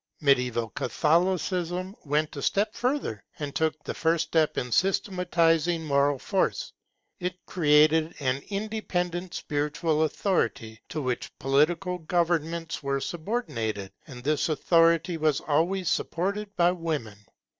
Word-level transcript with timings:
Mediaeval 0.19 0.69
Catholicism 0.69 1.95
went 2.05 2.35
a 2.35 2.41
step 2.41 2.73
further, 2.73 3.23
and 3.37 3.53
took 3.55 3.83
the 3.83 3.93
first 3.93 4.29
step 4.29 4.57
in 4.57 4.71
systematizing 4.71 5.85
moral 5.85 6.17
force. 6.17 6.73
It 7.19 7.45
created 7.45 8.15
an 8.19 8.41
independent 8.49 9.35
spiritual 9.35 10.01
authority 10.01 10.81
to 10.89 11.03
which 11.03 11.37
political 11.37 11.99
governments 11.99 12.81
were 12.81 12.99
subordinated, 12.99 13.91
and 14.07 14.23
this 14.23 14.49
authority 14.49 15.17
was 15.17 15.39
always 15.39 15.87
supported 15.87 16.55
by 16.55 16.71
women. 16.71 17.19